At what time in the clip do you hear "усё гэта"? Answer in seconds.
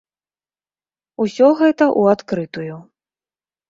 1.27-1.83